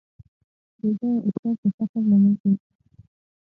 بېځایه 0.79 1.19
اسراف 1.27 1.57
د 1.61 1.65
فقر 1.77 2.01
لامل 2.09 2.33
ګرځي. 2.41 2.65